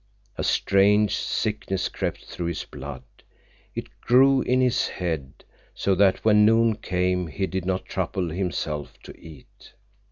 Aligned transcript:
A 0.35 0.43
strange 0.43 1.15
sickness 1.15 1.87
crept 1.87 2.25
through 2.25 2.47
his 2.47 2.63
blood; 2.63 3.03
it 3.75 3.85
grew 4.01 4.41
in 4.41 4.59
his 4.59 4.87
head, 4.87 5.43
so 5.75 5.93
that 5.93 6.25
when 6.25 6.43
noon 6.43 6.73
came, 6.77 7.27
he 7.27 7.45
did 7.45 7.65
not 7.65 7.85
trouble 7.85 8.29
himself 8.31 8.97
to 9.03 9.15
eat. 9.15 9.73